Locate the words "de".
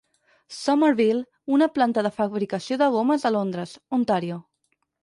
2.09-2.13, 2.85-2.91